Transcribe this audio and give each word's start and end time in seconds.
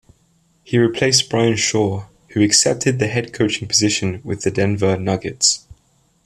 He 0.63 0.79
replaced 0.79 1.29
Brian 1.29 1.55
Shaw, 1.57 2.05
who 2.29 2.41
accepted 2.41 2.97
the 2.97 3.05
head 3.05 3.31
coaching 3.33 3.67
position 3.67 4.19
with 4.23 4.41
the 4.41 4.49
Denver 4.49 4.97
Nuggets. 4.97 5.67